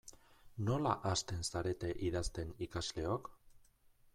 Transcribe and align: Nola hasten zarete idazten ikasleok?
Nola 0.69 0.93
hasten 1.09 1.45
zarete 1.49 1.91
idazten 2.09 2.57
ikasleok? 2.69 3.31